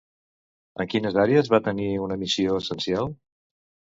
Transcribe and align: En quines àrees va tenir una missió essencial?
En 0.83 0.87
quines 0.93 1.19
àrees 1.25 1.51
va 1.55 1.59
tenir 1.67 1.91
una 2.05 2.17
missió 2.21 2.57
essencial? 2.63 3.13